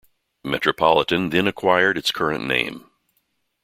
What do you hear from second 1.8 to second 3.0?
its current name.